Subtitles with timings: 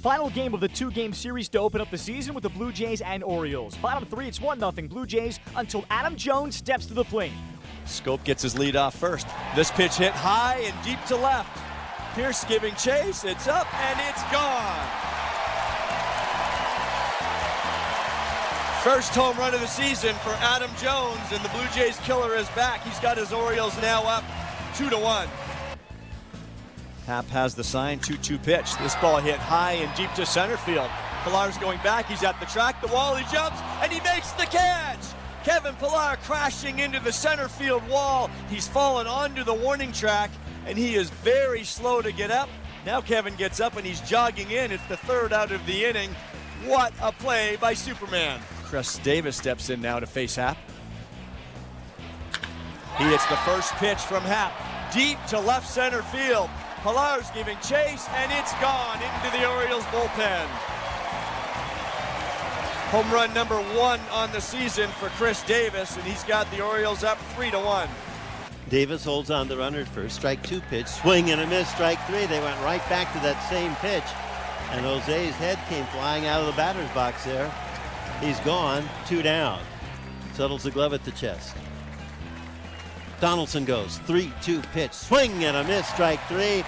[0.00, 3.02] Final game of the two-game series to open up the season with the Blue Jays
[3.02, 3.76] and Orioles.
[3.76, 7.32] Bottom three, it's 1-0 Blue Jays until Adam Jones steps to the plate.
[7.84, 9.26] Schoop gets his lead off first.
[9.54, 11.54] This pitch hit high and deep to left.
[12.14, 13.24] Pearce giving chase.
[13.24, 14.88] It's up and it's gone.
[18.82, 22.48] First home run of the season for Adam Jones, and the Blue Jays killer is
[22.50, 22.82] back.
[22.84, 24.24] He's got his Orioles now up
[24.74, 25.28] two to one.
[27.10, 28.76] Happ has the sign, 2-2 pitch.
[28.76, 30.88] This ball hit high and deep to center field.
[31.24, 34.44] Pillar's going back, he's at the track, the wall, he jumps, and he makes the
[34.44, 35.00] catch!
[35.42, 38.30] Kevin Pillar crashing into the center field wall.
[38.48, 40.30] He's fallen onto the warning track,
[40.66, 42.48] and he is very slow to get up.
[42.86, 44.70] Now Kevin gets up and he's jogging in.
[44.70, 46.10] It's the third out of the inning.
[46.64, 48.40] What a play by Superman.
[48.62, 50.56] Chris Davis steps in now to face Happ.
[52.98, 54.52] He hits the first pitch from Happ,
[54.94, 56.48] deep to left center field.
[56.82, 60.46] Pillar's giving chase, and it's gone into the Orioles bullpen.
[62.90, 67.04] Home run number one on the season for Chris Davis, and he's got the Orioles
[67.04, 67.88] up three to one.
[68.70, 72.24] Davis holds on the runner for strike two pitch, swing and a miss, strike three.
[72.26, 74.04] They went right back to that same pitch,
[74.70, 77.52] and Jose's head came flying out of the batter's box there.
[78.20, 79.60] He's gone, two down.
[80.32, 81.54] Settles the glove at the chest.
[83.20, 86.64] Donaldson goes 3 2 pitch, swing and a miss, strike three.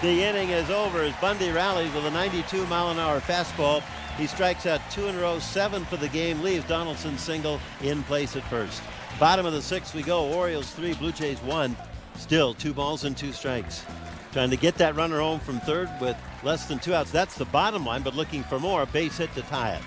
[0.00, 3.82] The inning is over as Bundy rallies with a 92 mile an hour fastball.
[4.16, 8.04] He strikes out two in a row, seven for the game, leaves Donaldson single in
[8.04, 8.80] place at first.
[9.18, 10.32] Bottom of the sixth we go.
[10.32, 11.76] Orioles three, Blue Jays one.
[12.16, 13.84] Still two balls and two strikes.
[14.32, 17.10] Trying to get that runner home from third with less than two outs.
[17.10, 18.86] That's the bottom line, but looking for more.
[18.86, 19.82] Base hit to tie it.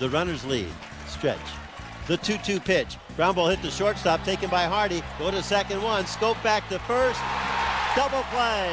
[0.00, 0.72] The runner's lead.
[1.06, 1.38] Stretch.
[2.08, 2.96] The 2 2 pitch.
[3.16, 5.02] Ground ball hit the shortstop, taken by Hardy.
[5.18, 6.04] Go to second one.
[6.04, 7.20] Schoop back to first.
[7.94, 8.72] Double play.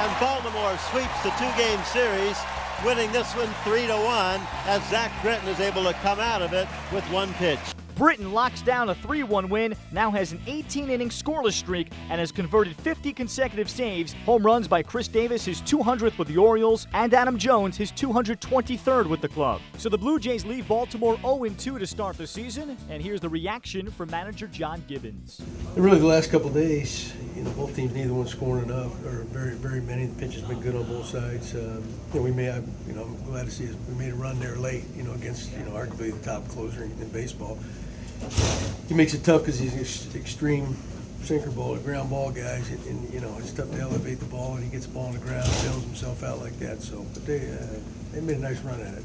[0.00, 2.36] And Baltimore sweeps the two game series,
[2.84, 6.52] winning this one 3 to 1 as Zach Britton is able to come out of
[6.52, 7.58] it with one pitch.
[7.98, 12.20] Britton locks down a 3 1 win, now has an 18 inning scoreless streak, and
[12.20, 14.12] has converted 50 consecutive saves.
[14.24, 19.08] Home runs by Chris Davis, his 200th with the Orioles, and Adam Jones, his 223rd
[19.08, 19.60] with the club.
[19.78, 23.28] So the Blue Jays leave Baltimore 0 2 to start the season, and here's the
[23.28, 25.40] reaction from manager John Gibbons.
[25.74, 29.56] Really, the last couple days, you know, both teams, neither one scoring enough, or very,
[29.56, 30.06] very many.
[30.06, 31.56] The pitch has been good on both sides.
[31.56, 33.74] Um, you know, we may have, you know, I'm glad to see us.
[33.88, 36.84] We made a run there late, you know, against, you know, arguably the top closer
[36.84, 37.58] in, in baseball
[38.88, 39.74] he makes it tough because he's
[40.06, 40.76] an extreme
[41.22, 44.54] sinker ball, ground ball guys, and, and, you know it's tough to elevate the ball,
[44.54, 46.80] and he gets the ball on the ground, bails himself out like that.
[46.80, 47.66] So, but they uh,
[48.12, 49.04] they made a nice run at it.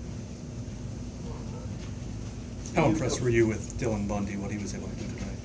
[2.75, 5.37] How impressed were you with Dylan Bundy, what he was able to do tonight?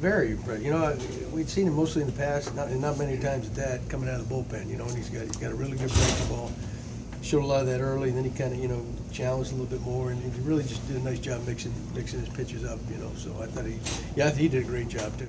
[0.00, 0.62] Very impressed.
[0.62, 0.98] You know,
[1.32, 4.18] we'd seen him mostly in the past, not, not many times at that, coming out
[4.18, 4.68] of the bullpen.
[4.68, 6.50] You know, and he's got he's got a really good breaking ball
[7.26, 9.54] showed a lot of that early, and then he kind of, you know, challenged a
[9.54, 12.64] little bit more, and he really just did a nice job mixing mixing his pitches
[12.64, 13.10] up, you know.
[13.16, 13.74] So I thought he,
[14.14, 15.28] yeah, I think he did a great job too.